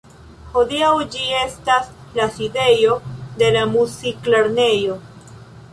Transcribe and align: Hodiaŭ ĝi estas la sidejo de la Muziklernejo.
Hodiaŭ 0.53 0.87
ĝi 1.15 1.27
estas 1.41 1.91
la 2.21 2.25
sidejo 2.39 2.99
de 3.43 3.53
la 3.59 3.69
Muziklernejo. 3.77 4.99